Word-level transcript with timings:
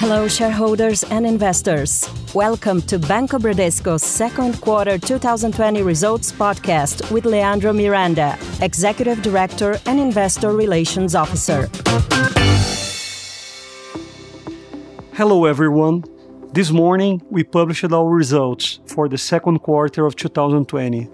Hello, 0.00 0.26
shareholders 0.26 1.04
and 1.04 1.24
investors. 1.24 2.10
Welcome 2.34 2.82
to 2.82 2.98
Banco 2.98 3.38
Bradesco's 3.38 4.02
second 4.02 4.60
quarter 4.60 4.98
2020 4.98 5.82
results 5.82 6.32
podcast 6.32 7.12
with 7.12 7.24
Leandro 7.24 7.72
Miranda, 7.72 8.36
Executive 8.60 9.22
Director 9.22 9.78
and 9.86 10.00
Investor 10.00 10.50
Relations 10.50 11.14
Officer. 11.14 11.68
Hello, 15.12 15.44
everyone. 15.44 16.02
This 16.52 16.72
morning, 16.72 17.22
we 17.30 17.44
published 17.44 17.84
our 17.84 18.08
results 18.08 18.80
for 18.86 19.08
the 19.08 19.18
second 19.18 19.60
quarter 19.60 20.04
of 20.06 20.16
2020. 20.16 21.08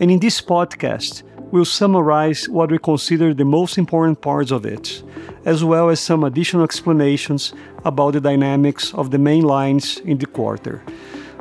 And 0.00 0.10
in 0.10 0.18
this 0.18 0.40
podcast, 0.40 1.24
we'll 1.50 1.66
summarize 1.66 2.48
what 2.48 2.70
we 2.70 2.78
consider 2.78 3.34
the 3.34 3.44
most 3.44 3.76
important 3.76 4.22
parts 4.22 4.50
of 4.50 4.64
it, 4.64 5.02
as 5.48 5.64
well 5.64 5.88
as 5.88 5.98
some 5.98 6.24
additional 6.24 6.62
explanations 6.62 7.54
about 7.86 8.12
the 8.12 8.20
dynamics 8.20 8.92
of 8.92 9.10
the 9.10 9.18
main 9.18 9.44
lines 9.44 9.96
in 10.04 10.18
the 10.18 10.26
quarter. 10.26 10.82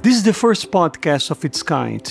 This 0.01 0.15
is 0.15 0.23
the 0.23 0.39
first 0.43 0.71
podcast 0.71 1.29
of 1.29 1.43
its 1.43 1.61
kind. 1.61 2.05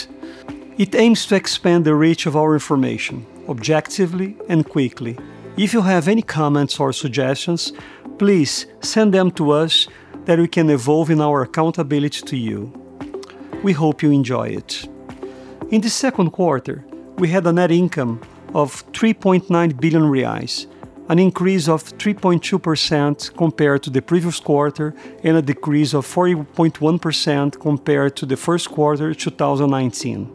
It 0.76 0.94
aims 0.94 1.24
to 1.26 1.36
expand 1.36 1.86
the 1.86 1.94
reach 1.94 2.26
of 2.26 2.36
our 2.36 2.52
information, 2.52 3.24
objectively 3.48 4.36
and 4.46 4.68
quickly. 4.68 5.16
If 5.56 5.72
you 5.72 5.80
have 5.80 6.06
any 6.06 6.20
comments 6.20 6.78
or 6.78 6.92
suggestions, 6.92 7.72
please 8.18 8.66
send 8.80 9.14
them 9.14 9.30
to 9.30 9.52
us 9.52 9.88
that 10.26 10.38
we 10.38 10.48
can 10.48 10.68
evolve 10.68 11.08
in 11.08 11.22
our 11.22 11.40
accountability 11.42 12.20
to 12.26 12.36
you. 12.36 12.60
We 13.62 13.72
hope 13.72 14.02
you 14.02 14.10
enjoy 14.10 14.48
it. 14.48 14.86
In 15.70 15.80
the 15.80 15.88
second 15.88 16.32
quarter, 16.32 16.84
we 17.16 17.28
had 17.28 17.46
a 17.46 17.52
net 17.54 17.70
income 17.70 18.20
of 18.54 18.84
3.9 18.92 19.80
billion 19.80 20.02
reais, 20.02 20.66
an 21.08 21.18
increase 21.18 21.68
of 21.68 21.84
3.2% 21.84 23.36
compared 23.36 23.82
to 23.84 23.90
the 23.90 24.02
previous 24.02 24.40
quarter 24.40 24.94
and 25.22 25.36
a 25.36 25.42
decrease 25.42 25.94
of 25.94 26.04
40.1% 26.06 27.60
compared 27.60 28.16
to 28.16 28.26
the 28.26 28.36
first 28.36 28.70
quarter 28.70 29.14
2019, 29.14 30.28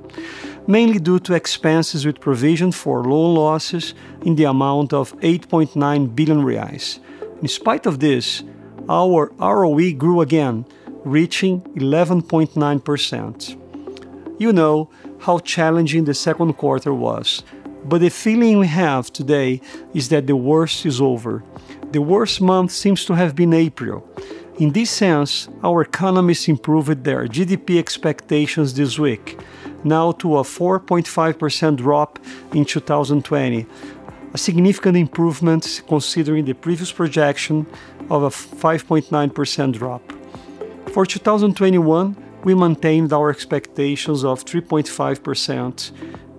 mainly 0.68 1.00
due 1.00 1.20
to 1.20 1.34
expenses 1.34 2.06
with 2.06 2.22
provision 2.22 2.72
for 2.72 3.04
loan 3.04 3.36
losses 3.36 3.94
in 4.24 4.36
the 4.36 4.46
amount 4.46 4.94
of 4.94 5.14
8.9 5.20 6.16
billion 6.16 6.42
reais. 6.42 7.00
In 7.42 7.48
spite 7.48 7.86
of 7.86 8.00
this, 8.00 8.44
our 8.88 9.32
ROE 9.40 9.92
grew 9.94 10.22
again, 10.22 10.66
reaching 11.04 11.62
11.9%. 11.76 13.58
You 14.40 14.54
know 14.54 14.90
how 15.20 15.40
challenging 15.40 16.06
the 16.06 16.14
second 16.14 16.54
quarter 16.54 16.94
was, 16.94 17.44
but 17.86 18.02
the 18.02 18.10
feeling 18.10 18.60
we 18.60 18.68
have 18.68 19.12
today 19.12 19.62
is 19.94 20.10
that 20.10 20.28
the 20.28 20.36
worst 20.36 20.86
is 20.86 21.02
over. 21.02 21.44
The 21.92 22.02
worst 22.02 22.42
month 22.42 22.72
seems 22.72 23.06
to 23.06 23.14
have 23.16 23.36
been 23.36 23.54
April. 23.54 24.08
In 24.60 24.72
this 24.72 24.92
sense, 24.92 25.50
our 25.64 25.82
economists 25.82 26.48
improved 26.48 27.04
their 27.04 27.28
GDP 27.28 27.80
expectations 27.80 28.74
this 28.74 29.00
week, 29.00 29.40
now 29.84 30.12
to 30.14 30.38
a 30.38 30.44
4.5% 30.44 31.78
drop 31.78 32.20
in 32.54 32.66
2020, 32.66 33.66
a 34.34 34.38
significant 34.38 34.98
improvement 34.98 35.82
considering 35.88 36.46
the 36.46 36.54
previous 36.54 36.92
projection 36.92 37.66
of 38.10 38.24
a 38.24 38.30
5.9% 38.30 39.74
drop. 39.74 40.14
For 40.94 41.06
2021, 41.06 42.16
we 42.44 42.54
maintained 42.54 43.14
our 43.14 43.30
expectations 43.30 44.24
of 44.24 44.46
3.5% 44.46 45.92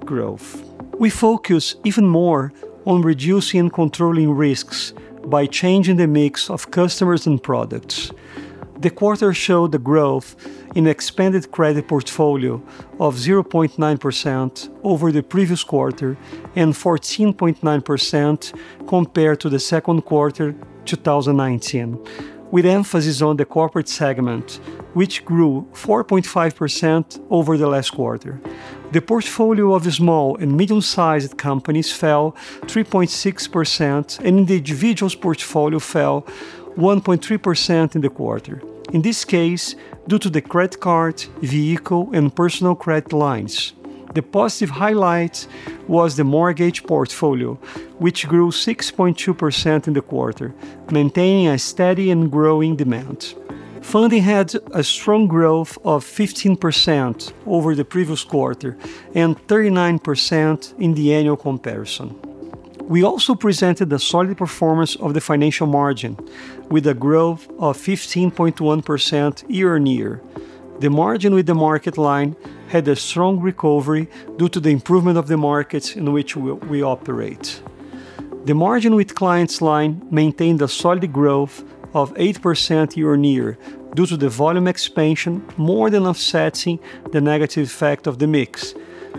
growth. 0.05 0.72
We 1.03 1.11
focus 1.11 1.75
even 1.83 2.07
more 2.07 2.53
on 2.87 3.03
reducing 3.03 3.59
and 3.59 3.73
controlling 3.73 4.31
risks 4.31 4.95
by 5.25 5.47
changing 5.47 5.97
the 5.97 6.07
mix 6.07 6.49
of 6.49 6.71
customers 6.71 7.27
and 7.27 7.43
products. 7.43 8.13
The 8.79 8.91
quarter 8.91 9.35
showed 9.35 9.73
the 9.73 9.81
growth 9.81 10.37
in 10.77 10.87
expanded 10.87 11.51
credit 11.51 11.89
portfolio 11.89 12.63
of 13.01 13.17
0.9% 13.17 14.69
over 14.85 15.11
the 15.11 15.25
previous 15.25 15.65
quarter 15.65 16.17
and 16.55 16.73
14.9% 16.73 18.87
compared 18.87 19.41
to 19.41 19.49
the 19.49 19.59
second 19.59 20.03
quarter 20.03 20.55
2019, 20.85 21.99
with 22.53 22.65
emphasis 22.65 23.21
on 23.23 23.39
the 23.39 23.45
corporate 23.45 23.89
segment, 23.89 24.61
which 24.95 25.25
grew 25.25 25.67
4.5% 25.73 27.27
over 27.29 27.59
the 27.59 27.67
last 27.67 27.91
quarter. 27.91 28.41
The 28.93 29.01
portfolio 29.01 29.75
of 29.75 29.91
small 29.91 30.37
and 30.37 30.55
medium-sized 30.55 31.39
companies 31.39 31.91
fell 31.91 32.37
3.6% 32.67 34.19
and 34.19 34.47
the 34.47 34.59
individuals 34.59 35.15
portfolio 35.15 35.79
fell 35.79 36.27
1.3% 36.77 37.95
in 37.95 38.03
the 38.03 38.11
quarter. 38.11 38.63
In 38.93 39.01
this 39.01 39.25
case, 39.25 39.77
due 40.09 40.19
to 40.19 40.29
the 40.29 40.43
credit 40.43 40.79
card, 40.81 41.23
vehicle, 41.41 42.11
and 42.13 42.37
personal 42.37 42.75
credit 42.75 43.15
lines. 43.15 43.73
The 44.13 44.23
positive 44.23 44.69
highlight 44.69 45.47
was 45.89 46.17
the 46.17 46.25
mortgage 46.25 46.85
portfolio, 46.85 47.55
which 47.99 48.29
grew 48.29 48.51
6.2% 48.51 49.87
in 49.87 49.95
the 49.95 50.03
quarter, 50.03 50.55
maintaining 50.91 51.49
a 51.49 51.59
steady 51.59 52.11
and 52.11 52.31
growing 52.31 52.77
demand. 52.77 53.35
Funding 53.83 54.23
had 54.23 54.55
a 54.73 54.83
strong 54.83 55.27
growth 55.27 55.77
of 55.85 56.05
15% 56.05 57.33
over 57.47 57.75
the 57.75 57.85
previous 57.85 58.25
quarter 58.25 58.79
and 59.15 59.37
39% 59.49 60.79
in 60.79 60.95
the 60.95 61.13
annual 61.13 61.37
comparison. 61.37 62.19
We 62.83 63.03
also 63.03 63.35
presented 63.35 63.93
a 63.93 63.99
solid 63.99 64.37
performance 64.39 64.97
of 64.97 65.15
the 65.15 65.21
financial 65.21 65.67
margin, 65.67 66.17
with 66.71 66.87
a 66.87 66.95
growth 66.95 67.49
of 67.59 67.77
15.1% 67.77 69.45
year-on-year. 69.49 70.23
The 70.79 70.91
margin 70.91 71.35
with 71.35 71.47
the 71.47 71.55
market 71.55 71.99
line 71.99 72.35
had 72.69 72.89
a 72.89 72.97
strong 72.97 73.41
recovery 73.41 74.09
due 74.37 74.49
to 74.49 74.61
the 74.61 74.71
improvement 74.71 75.19
of 75.19 75.29
the 75.29 75.37
markets 75.37 75.97
in 75.97 76.13
which 76.13 76.35
we 76.37 76.83
operate. 76.83 77.63
The 78.45 78.55
margin 78.55 78.95
with 78.95 79.15
clients 79.15 79.61
line 79.61 80.03
maintained 80.11 80.63
a 80.63 80.69
solid 80.69 81.13
growth 81.13 81.63
of 81.95 82.15
8% 82.15 82.97
year-on-year 82.97 83.59
due 83.95 84.07
to 84.07 84.17
the 84.17 84.29
volume 84.29 84.69
expansion 84.69 85.45
more 85.57 85.91
than 85.91 86.07
offsetting 86.07 86.79
the 87.13 87.21
negative 87.21 87.67
effect 87.67 88.07
of 88.07 88.19
the 88.19 88.27
mix, 88.27 88.75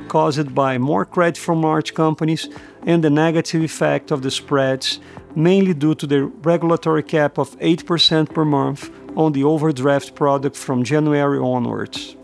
caused 0.08 0.54
by 0.56 0.78
more 0.78 1.06
credit 1.06 1.38
from 1.38 1.62
large 1.62 1.94
companies 1.94 2.50
and 2.86 3.04
the 3.04 3.10
negative 3.10 3.64
effect 3.64 4.12
of 4.12 4.22
the 4.22 4.32
spreads, 4.32 5.00
mainly 5.36 5.74
due 5.74 5.96
to 5.96 6.08
the 6.08 6.24
regulatory 6.24 7.04
cap 7.04 7.38
of 7.38 7.58
8% 7.60 8.34
per 8.34 8.46
month 8.46 8.90
on 9.16 9.32
the 9.34 9.44
overdraft 9.44 10.16
product 10.16 10.56
from 10.56 10.84
January 10.84 11.40
onwards. 11.40 12.16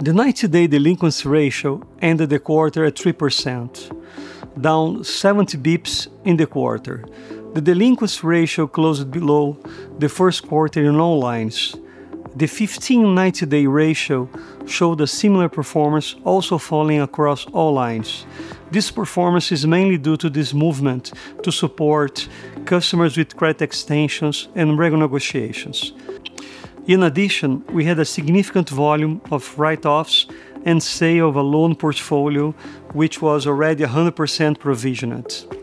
The 0.00 0.10
90-day 0.12 0.66
delinquency 0.66 1.28
ratio 1.28 1.86
ended 2.02 2.30
the 2.30 2.38
quarter 2.38 2.84
at 2.84 2.96
3%, 2.96 4.60
down 4.60 5.04
70 5.04 5.58
bips 5.58 6.08
in 6.24 6.36
the 6.36 6.46
quarter. 6.46 7.04
The 7.54 7.60
delinquency 7.60 8.26
ratio 8.26 8.66
closed 8.66 9.12
below 9.12 9.56
the 9.96 10.08
first 10.08 10.48
quarter 10.48 10.84
in 10.84 10.96
all 10.98 11.20
lines, 11.20 11.76
the 12.34 12.46
15-90 12.46 13.48
day 13.48 13.66
ratio 13.66 14.28
showed 14.66 15.00
a 15.00 15.06
similar 15.06 15.48
performance, 15.48 16.16
also 16.24 16.58
falling 16.58 17.00
across 17.00 17.46
all 17.52 17.72
lines. 17.74 18.26
This 18.72 18.90
performance 18.90 19.52
is 19.52 19.68
mainly 19.68 19.98
due 19.98 20.16
to 20.16 20.28
this 20.28 20.52
movement 20.52 21.12
to 21.44 21.52
support 21.52 22.28
customers 22.64 23.16
with 23.16 23.36
credit 23.36 23.62
extensions 23.62 24.48
and 24.56 24.72
renegotiations. 24.72 25.92
In 26.88 27.04
addition, 27.04 27.64
we 27.72 27.84
had 27.84 28.00
a 28.00 28.04
significant 28.04 28.68
volume 28.68 29.20
of 29.30 29.56
write-offs 29.56 30.26
and 30.64 30.82
sale 30.82 31.28
of 31.28 31.36
a 31.36 31.42
loan 31.42 31.76
portfolio, 31.76 32.50
which 32.94 33.22
was 33.22 33.46
already 33.46 33.84
100% 33.84 34.58
provisioned. 34.58 35.53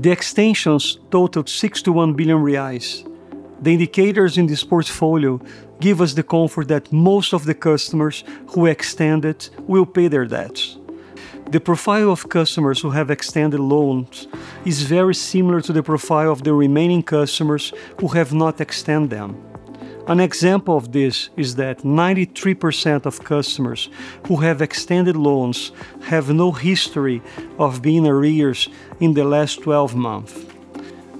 The 0.00 0.12
extensions 0.12 1.00
totaled 1.10 1.48
61 1.48 2.14
billion 2.14 2.38
reais. 2.38 3.04
The 3.60 3.72
indicators 3.72 4.38
in 4.38 4.46
this 4.46 4.62
portfolio 4.62 5.40
give 5.80 6.00
us 6.00 6.14
the 6.14 6.22
comfort 6.22 6.68
that 6.68 6.92
most 6.92 7.34
of 7.34 7.44
the 7.44 7.54
customers 7.54 8.22
who 8.50 8.66
extended 8.66 9.48
will 9.66 9.84
pay 9.84 10.06
their 10.06 10.24
debts. 10.24 10.78
The 11.50 11.58
profile 11.58 12.12
of 12.12 12.28
customers 12.28 12.80
who 12.80 12.90
have 12.90 13.10
extended 13.10 13.58
loans 13.58 14.28
is 14.64 14.82
very 14.82 15.16
similar 15.16 15.60
to 15.62 15.72
the 15.72 15.82
profile 15.82 16.30
of 16.30 16.44
the 16.44 16.54
remaining 16.54 17.02
customers 17.02 17.72
who 17.98 18.06
have 18.08 18.32
not 18.32 18.60
extended 18.60 19.10
them. 19.10 19.47
An 20.08 20.20
example 20.20 20.74
of 20.74 20.90
this 20.90 21.28
is 21.36 21.56
that 21.56 21.82
93% 21.82 23.04
of 23.04 23.22
customers 23.22 23.90
who 24.26 24.36
have 24.36 24.62
extended 24.62 25.16
loans 25.16 25.70
have 26.04 26.30
no 26.32 26.50
history 26.50 27.20
of 27.58 27.82
being 27.82 28.06
arrears 28.06 28.70
in 29.00 29.12
the 29.12 29.24
last 29.24 29.60
12 29.60 29.94
months. 29.94 30.46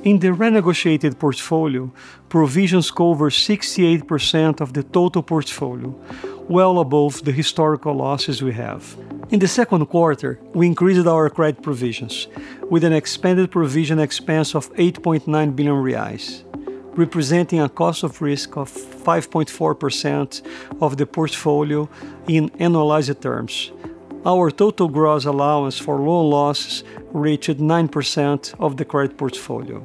In 0.05 0.21
the 0.21 0.29
renegotiated 0.29 1.19
portfolio, 1.19 1.93
provisions 2.31 2.91
cover 2.91 3.29
68% 3.29 4.63
of 4.63 4.73
the 4.73 4.85
total 4.85 5.23
portfolio, 5.23 5.95
well 6.49 6.79
above 6.79 7.23
the 7.27 7.33
historical 7.33 7.93
losses 7.93 8.43
we 8.43 8.55
have. 8.55 8.97
In 9.29 9.39
the 9.39 9.49
second 9.49 9.85
quarter, 9.87 10.41
we 10.55 10.67
increased 10.67 11.07
our 11.07 11.29
credit 11.29 11.63
provisions 11.63 12.27
with 12.71 12.85
an 12.85 12.95
expanded 12.95 13.51
provision 13.51 13.99
expense 13.99 14.55
of 14.55 14.73
8.9 14.77 15.55
billion 15.55 15.75
reais, 15.75 16.48
representing 16.99 17.61
a 17.61 17.69
cost 17.69 18.03
of 18.03 18.21
risk 18.21 18.57
of 18.57 18.69
5.4% 18.71 20.43
of 20.83 20.97
the 20.97 21.07
portfolio 21.07 21.89
in 22.27 22.51
annualized 22.59 23.21
terms. 23.21 23.71
Our 24.27 24.51
total 24.51 24.89
gross 24.89 25.25
allowance 25.25 25.79
for 25.79 25.97
loan 25.99 26.29
losses 26.31 26.83
reached 27.13 27.59
9% 27.59 28.55
of 28.59 28.77
the 28.77 28.85
credit 28.85 29.17
portfolio. 29.17 29.79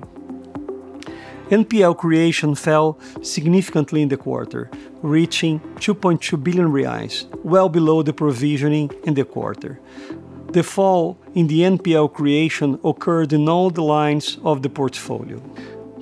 NPL 1.50 1.96
creation 1.96 2.56
fell 2.56 2.98
significantly 3.22 4.02
in 4.02 4.10
the 4.10 4.18
quarter, 4.18 4.72
reaching 5.04 5.60
2.2 5.76 6.44
billion 6.44 6.70
reais, 6.70 7.28
well 7.44 7.70
below 7.70 8.02
the 8.02 8.14
provisioning 8.14 8.90
in 9.04 9.14
the 9.14 9.24
quarter. 9.24 9.80
The 10.52 10.64
fall 10.64 11.20
in 11.36 11.48
the 11.48 11.62
NPL 11.62 12.12
creation 12.14 12.80
occurred 12.84 13.34
in 13.34 13.48
all 13.48 13.70
the 13.70 13.84
lines 13.84 14.40
of 14.44 14.64
the 14.64 14.70
portfolio. 14.70 15.40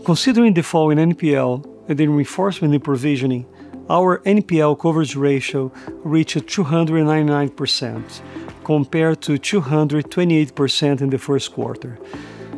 Considering 0.03 0.55
the 0.55 0.63
fall 0.63 0.89
in 0.89 0.97
NPL 0.97 1.63
and 1.87 1.97
the 1.97 2.07
reinforcement 2.07 2.73
in 2.73 2.81
provisioning, 2.81 3.45
our 3.87 4.17
NPL 4.19 4.79
coverage 4.79 5.15
ratio 5.15 5.71
reached 6.03 6.37
299%, 6.37 8.21
compared 8.63 9.21
to 9.21 9.33
228% 9.33 11.01
in 11.01 11.09
the 11.11 11.19
first 11.19 11.53
quarter. 11.53 11.99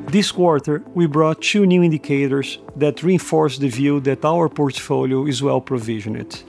This 0.08 0.32
quarter, 0.32 0.84
we 0.94 1.06
brought 1.06 1.42
two 1.42 1.66
new 1.66 1.84
indicators 1.84 2.60
that 2.78 3.04
reinforce 3.04 3.58
the 3.58 3.68
view 3.68 4.00
that 4.02 4.24
our 4.24 4.48
portfolio 4.48 5.26
is 5.26 5.44
well 5.44 5.60
provisioned. 5.60 6.44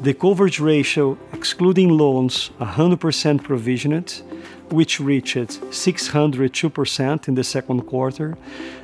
The 0.00 0.14
coverage 0.14 0.58
ratio, 0.58 1.16
excluding 1.32 1.90
loans 1.90 2.50
100% 2.58 3.42
provisioned, 3.44 4.22
which 4.74 5.00
reached 5.00 5.36
602% 5.36 7.28
in 7.28 7.34
the 7.34 7.44
second 7.44 7.82
quarter, 7.82 8.36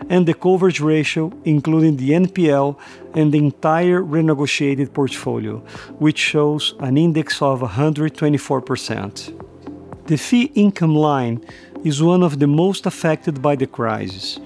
and 0.08 0.26
the 0.26 0.34
coverage 0.34 0.80
ratio, 0.80 1.32
including 1.44 1.96
the 1.96 2.10
NPL 2.10 2.76
and 3.14 3.32
the 3.32 3.38
entire 3.38 4.02
renegotiated 4.02 4.94
portfolio, 4.94 5.58
which 5.98 6.18
shows 6.18 6.74
an 6.78 6.96
index 6.96 7.42
of 7.42 7.60
124%. 7.60 10.06
The 10.06 10.16
fee 10.16 10.52
income 10.54 10.94
line 10.94 11.44
is 11.84 12.02
one 12.02 12.22
of 12.22 12.38
the 12.38 12.46
most 12.46 12.86
affected 12.86 13.42
by 13.42 13.56
the 13.56 13.66
crisis, 13.66 14.38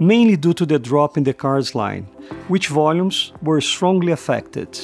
mainly 0.00 0.36
due 0.36 0.54
to 0.54 0.66
the 0.66 0.78
drop 0.78 1.16
in 1.16 1.24
the 1.24 1.34
cards 1.34 1.74
line, 1.74 2.04
which 2.48 2.68
volumes 2.68 3.32
were 3.42 3.60
strongly 3.60 4.12
affected. 4.12 4.78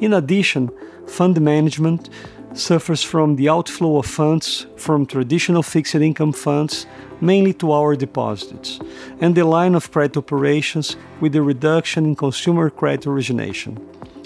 In 0.00 0.14
addition, 0.14 0.70
fund 1.06 1.40
management 1.40 2.08
suffers 2.54 3.02
from 3.02 3.36
the 3.36 3.48
outflow 3.48 3.98
of 3.98 4.06
funds 4.06 4.66
from 4.76 5.06
traditional 5.06 5.62
fixed 5.62 5.94
income 5.94 6.32
funds, 6.32 6.86
mainly 7.20 7.52
to 7.54 7.72
our 7.72 7.96
deposits, 7.96 8.78
and 9.20 9.34
the 9.34 9.44
line 9.44 9.74
of 9.74 9.90
credit 9.90 10.16
operations 10.16 10.96
with 11.20 11.32
the 11.32 11.42
reduction 11.42 12.04
in 12.04 12.16
consumer 12.16 12.70
credit 12.70 13.06
origination. 13.06 13.78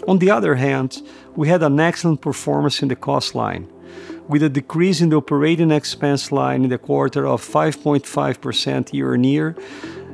On 0.07 0.19
the 0.19 0.31
other 0.31 0.55
hand, 0.55 1.03
we 1.35 1.49
had 1.49 1.63
an 1.63 1.81
excellent 1.81 2.21
performance 2.21 2.83
in 2.83 2.89
the 2.89 2.97
cost 2.97 3.35
line, 3.35 3.69
with 4.29 4.43
a 4.43 4.49
decrease 4.49 5.01
in 5.01 5.11
the 5.11 5.17
operating 5.17 5.71
expense 5.71 6.33
line 6.33 6.65
in 6.65 6.71
the 6.71 6.79
quarter 6.79 7.27
of 7.27 7.43
5.5% 7.43 8.93
year-on-year 8.93 9.57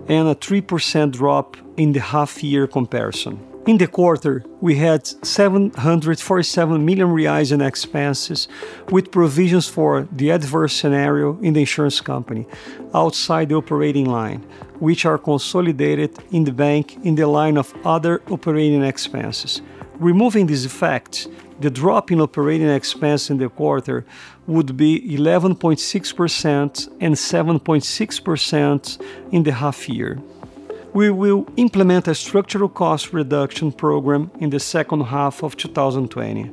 and 0.09 0.29
a 0.29 0.35
3% 0.35 1.13
drop 1.13 1.57
in 1.77 1.93
the 1.93 2.01
half-year 2.01 2.67
comparison. 2.67 3.50
In 3.67 3.77
the 3.77 3.87
quarter, 3.87 4.43
we 4.63 4.77
had 4.77 5.07
747 5.07 6.85
million 6.85 7.09
reais 7.09 7.53
in 7.53 7.61
expenses 7.61 8.49
with 8.89 9.11
provisions 9.11 9.69
for 9.69 10.09
the 10.11 10.31
adverse 10.31 10.73
scenario 10.73 11.39
in 11.41 11.53
the 11.53 11.61
insurance 11.61 12.01
company 12.01 12.47
outside 12.95 13.51
the 13.51 13.57
operating 13.57 14.07
line, 14.07 14.47
which 14.79 15.05
are 15.05 15.19
consolidated 15.19 16.19
in 16.33 16.45
the 16.45 16.53
bank 16.53 16.97
in 17.05 17.17
the 17.17 17.27
line 17.27 17.59
of 17.59 17.75
other 17.85 18.23
operating 18.31 18.83
expenses. 18.83 19.61
Removing 19.99 20.47
this 20.47 20.65
effect, 20.65 21.29
the 21.61 21.71
drop 21.71 22.11
in 22.11 22.23
operating 22.23 22.71
expense 22.71 23.29
in 23.29 23.37
the 23.37 23.51
quarter 23.51 24.07
would 24.47 24.75
be 24.75 25.03
11.6% 25.19 26.89
and 26.99 27.15
7.6% 27.15 29.03
in 29.33 29.43
the 29.43 29.53
half 29.53 29.87
year. 29.87 30.19
We 30.93 31.11
will 31.11 31.47
implement 31.57 32.09
a 32.09 32.17
structural 32.17 32.69
cost 32.69 33.13
reduction 33.13 33.71
program 33.71 34.31
in 34.41 34.51
the 34.51 34.59
second 34.59 35.03
half 35.03 35.45
of 35.45 35.57
2020, 35.57 36.45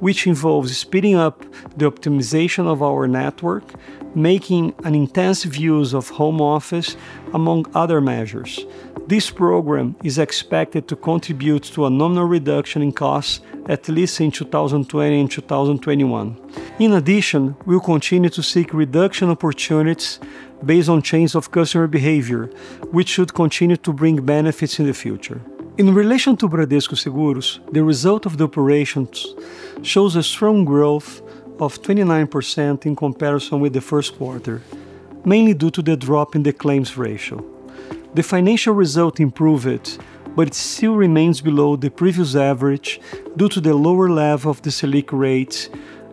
which 0.00 0.26
involves 0.26 0.76
speeding 0.76 1.14
up 1.14 1.44
the 1.76 1.88
optimization 1.88 2.66
of 2.66 2.82
our 2.82 3.06
network, 3.06 3.62
making 4.16 4.74
an 4.82 4.96
intensive 4.96 5.56
use 5.56 5.94
of 5.94 6.08
home 6.08 6.40
office, 6.40 6.96
among 7.32 7.66
other 7.72 8.00
measures. 8.00 8.58
This 9.06 9.30
program 9.30 9.94
is 10.02 10.18
expected 10.18 10.88
to 10.88 10.96
contribute 10.96 11.62
to 11.74 11.86
a 11.86 11.90
nominal 11.90 12.24
reduction 12.24 12.82
in 12.82 12.92
costs 12.92 13.40
at 13.68 13.88
least 13.88 14.20
in 14.20 14.30
2020 14.30 15.20
and 15.20 15.30
2021. 15.30 16.36
In 16.78 16.92
addition, 16.94 17.54
we'll 17.66 17.80
continue 17.80 18.30
to 18.30 18.42
seek 18.42 18.72
reduction 18.72 19.30
opportunities 19.30 20.18
based 20.64 20.88
on 20.88 21.02
change 21.02 21.34
of 21.34 21.50
customer 21.50 21.86
behavior, 21.86 22.46
which 22.90 23.08
should 23.08 23.34
continue 23.34 23.76
to 23.76 23.92
bring 23.92 24.24
benefits 24.24 24.78
in 24.78 24.86
the 24.86 24.94
future. 24.94 25.40
In 25.76 25.94
relation 25.94 26.36
to 26.38 26.48
Bradesco 26.48 26.96
Seguros, 26.96 27.60
the 27.72 27.84
result 27.84 28.26
of 28.26 28.36
the 28.36 28.44
operations 28.44 29.34
shows 29.82 30.16
a 30.16 30.22
strong 30.22 30.64
growth 30.64 31.22
of 31.60 31.80
29% 31.82 32.86
in 32.86 32.96
comparison 32.96 33.60
with 33.60 33.72
the 33.72 33.80
first 33.80 34.16
quarter, 34.18 34.60
mainly 35.24 35.54
due 35.54 35.70
to 35.70 35.82
the 35.82 35.96
drop 35.96 36.34
in 36.34 36.42
the 36.42 36.52
claims 36.52 36.96
ratio. 36.96 37.44
The 38.14 38.22
financial 38.22 38.74
result 38.74 39.20
improved, 39.20 39.98
but 40.34 40.48
it 40.48 40.54
still 40.54 40.96
remains 40.96 41.40
below 41.40 41.76
the 41.76 41.90
previous 41.90 42.34
average 42.34 43.00
due 43.36 43.48
to 43.48 43.60
the 43.60 43.74
lower 43.74 44.08
level 44.08 44.50
of 44.50 44.62
the 44.62 44.70
Selic 44.70 45.10
rate 45.12 45.68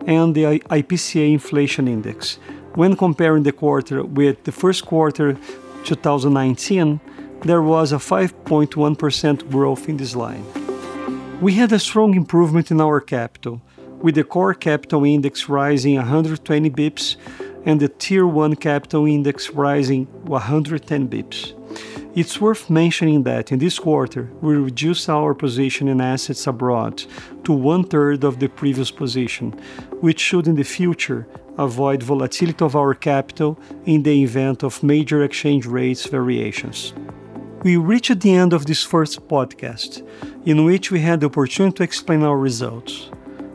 and 0.06 0.34
the 0.34 0.60
IPCA 0.70 1.32
inflation 1.32 1.88
index. 1.88 2.38
When 2.76 2.94
comparing 2.94 3.42
the 3.42 3.52
quarter 3.52 4.04
with 4.04 4.44
the 4.44 4.52
first 4.52 4.84
quarter 4.84 5.38
2019, 5.84 7.00
there 7.40 7.62
was 7.62 7.90
a 7.90 7.96
5.1% 7.96 9.50
growth 9.50 9.88
in 9.88 9.96
this 9.96 10.14
line. 10.14 10.44
We 11.40 11.54
had 11.54 11.72
a 11.72 11.78
strong 11.78 12.14
improvement 12.14 12.70
in 12.70 12.82
our 12.82 13.00
capital, 13.00 13.62
with 14.02 14.16
the 14.16 14.24
core 14.24 14.52
capital 14.52 15.04
index 15.04 15.48
rising 15.48 15.96
120 15.96 16.68
bips 16.68 17.16
and 17.64 17.80
the 17.80 17.88
Tier 17.88 18.26
1 18.26 18.56
capital 18.56 19.06
index 19.06 19.48
rising 19.52 20.04
110 20.24 21.08
bips. 21.08 21.54
It's 22.14 22.42
worth 22.42 22.68
mentioning 22.68 23.22
that 23.22 23.52
in 23.52 23.58
this 23.58 23.78
quarter, 23.78 24.30
we 24.42 24.54
reduced 24.54 25.08
our 25.08 25.32
position 25.32 25.88
in 25.88 26.02
assets 26.02 26.46
abroad 26.46 27.04
to 27.44 27.54
one 27.54 27.84
third 27.84 28.22
of 28.22 28.38
the 28.38 28.48
previous 28.48 28.90
position, 28.90 29.52
which 30.02 30.20
should 30.20 30.46
in 30.46 30.56
the 30.56 30.62
future 30.62 31.26
avoid 31.58 32.02
volatility 32.02 32.64
of 32.64 32.76
our 32.76 32.94
capital 32.94 33.58
in 33.84 34.02
the 34.02 34.22
event 34.22 34.62
of 34.62 34.82
major 34.82 35.24
exchange 35.24 35.66
rates 35.66 36.06
variations. 36.06 36.92
We 37.62 37.76
reached 37.76 38.20
the 38.20 38.34
end 38.34 38.52
of 38.52 38.66
this 38.66 38.82
first 38.82 39.26
podcast, 39.28 40.06
in 40.44 40.64
which 40.64 40.90
we 40.90 41.00
had 41.00 41.20
the 41.20 41.26
opportunity 41.26 41.76
to 41.76 41.82
explain 41.82 42.22
our 42.22 42.38
results. 42.38 43.10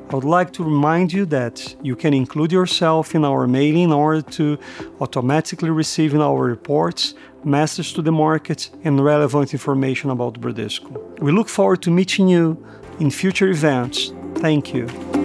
I 0.09 0.15
would 0.15 0.25
like 0.25 0.51
to 0.53 0.63
remind 0.65 1.13
you 1.13 1.25
that 1.27 1.73
you 1.81 1.95
can 1.95 2.13
include 2.13 2.51
yourself 2.51 3.15
in 3.15 3.23
our 3.23 3.47
mailing 3.47 3.83
in 3.83 3.93
order 3.93 4.21
to 4.21 4.57
automatically 4.99 5.69
receive 5.69 6.13
in 6.13 6.19
our 6.19 6.43
reports, 6.43 7.13
message 7.45 7.93
to 7.93 8.01
the 8.01 8.11
market, 8.11 8.69
and 8.83 8.99
relevant 8.99 9.53
information 9.53 10.09
about 10.09 10.41
Bradesco. 10.41 11.19
We 11.21 11.31
look 11.31 11.47
forward 11.47 11.81
to 11.83 11.91
meeting 11.91 12.27
you 12.27 12.57
in 12.99 13.09
future 13.09 13.47
events. 13.47 14.11
Thank 14.35 14.73
you. 14.73 15.20